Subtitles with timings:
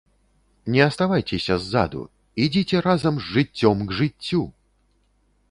[0.75, 2.01] Не аставайцеся ззаду,
[2.47, 4.43] ідзіце разам з жыццём к жыццю!